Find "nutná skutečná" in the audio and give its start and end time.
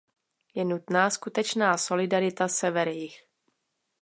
0.65-1.77